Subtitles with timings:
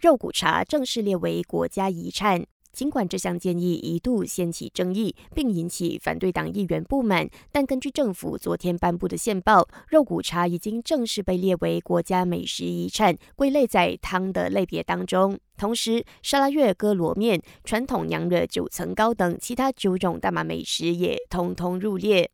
[0.00, 2.42] 肉骨茶正式列为国家遗产。
[2.72, 15.38] 尽管这项建议一度掀起争议，并引起反对党议员不满，但根据政府昨天颁布的宪报，肉骨茶已经正式被列为国家美食遗产，归类在汤的类别当中。
[15.58, 22.30] 同时，沙拉月、哥罗面、传统娘惹九层糕等其他九种大马美食也通通入列。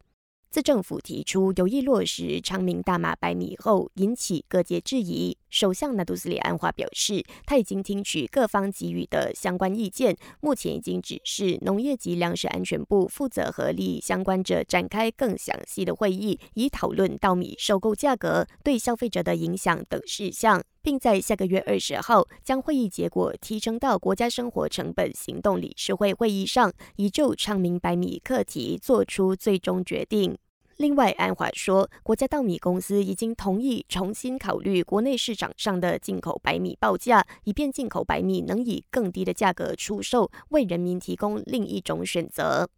[0.51, 5.37] 自政府提出有意落实昌明大马白米后，引起各界质疑。
[5.51, 30.39] 首相纳杜斯里安华表示，他已经听取各方给予的相关意见，目前已经指示农业及粮食安全部负责和利益相关者展开更详细的会议，以讨论稻米收购价格对消费者的影响等事项，并在下个月二十号将会议结果提升到国家生活成本行动理事会会议上，以就昌明白米课题做出最终决定。
[30.77, 42.71] 另外，安华说，国家稻米公司已经同意重新考虑国内市场上的进口白米报价，以便进口白米能以更低的价格出售，为人民提供另一种选择。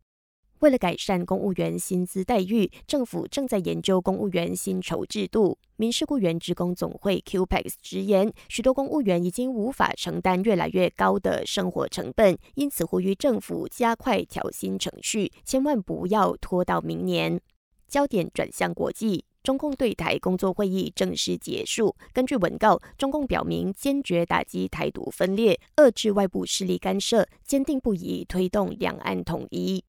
[0.60, 5.56] 为了改善公务员薪资待遇，政府正在研究公务员薪酬制度。
[5.76, 17.40] 民事雇员职工总会 QPEX 直言，许多公务员已经无法承担越来越高的生活成本，因此呼吁政府加快调薪程序，千万不要拖到明年。
[17.86, 21.94] 焦点转向国际，中共对台工作会议正式结束。
[22.12, 29.84] 根据文告，中共表明坚决打击台独分裂，遏制外部势力干涉，坚定不移推动两岸统一。